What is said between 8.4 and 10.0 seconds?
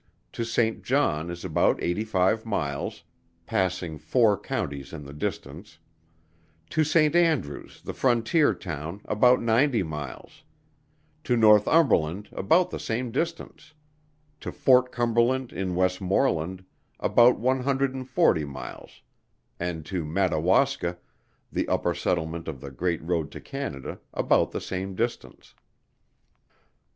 town, about ninety